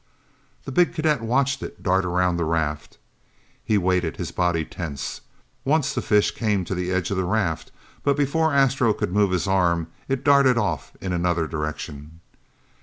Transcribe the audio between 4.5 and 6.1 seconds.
tense. Once the